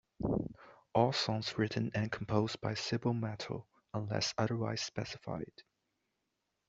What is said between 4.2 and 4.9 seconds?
otherwise